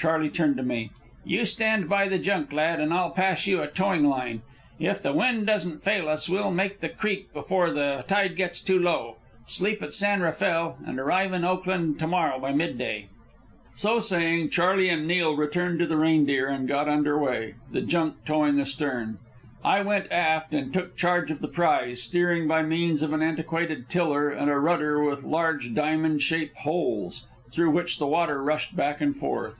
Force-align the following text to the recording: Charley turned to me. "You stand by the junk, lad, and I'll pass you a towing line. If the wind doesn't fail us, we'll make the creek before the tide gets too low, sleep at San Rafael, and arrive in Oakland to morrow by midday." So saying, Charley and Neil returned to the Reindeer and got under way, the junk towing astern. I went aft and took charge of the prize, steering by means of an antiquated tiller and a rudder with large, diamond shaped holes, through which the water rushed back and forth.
Charley 0.00 0.28
turned 0.30 0.56
to 0.58 0.62
me. 0.62 0.92
"You 1.24 1.44
stand 1.44 1.88
by 1.88 2.06
the 2.06 2.20
junk, 2.20 2.52
lad, 2.52 2.78
and 2.78 2.94
I'll 2.94 3.10
pass 3.10 3.48
you 3.48 3.60
a 3.60 3.66
towing 3.66 4.06
line. 4.08 4.42
If 4.78 5.02
the 5.02 5.12
wind 5.12 5.48
doesn't 5.48 5.80
fail 5.80 6.08
us, 6.08 6.28
we'll 6.28 6.52
make 6.52 6.78
the 6.78 6.88
creek 6.88 7.32
before 7.32 7.72
the 7.72 8.04
tide 8.06 8.36
gets 8.36 8.60
too 8.60 8.78
low, 8.78 9.16
sleep 9.48 9.82
at 9.82 9.92
San 9.92 10.20
Rafael, 10.20 10.78
and 10.86 11.00
arrive 11.00 11.32
in 11.32 11.42
Oakland 11.42 11.98
to 11.98 12.06
morrow 12.06 12.38
by 12.38 12.52
midday." 12.52 13.06
So 13.74 13.98
saying, 13.98 14.50
Charley 14.50 14.88
and 14.88 15.04
Neil 15.08 15.36
returned 15.36 15.80
to 15.80 15.86
the 15.88 15.96
Reindeer 15.96 16.46
and 16.46 16.68
got 16.68 16.88
under 16.88 17.18
way, 17.18 17.56
the 17.72 17.80
junk 17.80 18.24
towing 18.24 18.60
astern. 18.60 19.18
I 19.64 19.82
went 19.82 20.12
aft 20.12 20.54
and 20.54 20.72
took 20.72 20.96
charge 20.96 21.32
of 21.32 21.40
the 21.40 21.48
prize, 21.48 22.00
steering 22.04 22.46
by 22.46 22.62
means 22.62 23.02
of 23.02 23.12
an 23.12 23.20
antiquated 23.20 23.88
tiller 23.88 24.30
and 24.30 24.48
a 24.48 24.60
rudder 24.60 25.02
with 25.02 25.24
large, 25.24 25.74
diamond 25.74 26.22
shaped 26.22 26.58
holes, 26.58 27.26
through 27.50 27.72
which 27.72 27.98
the 27.98 28.06
water 28.06 28.40
rushed 28.40 28.76
back 28.76 29.00
and 29.00 29.16
forth. 29.16 29.58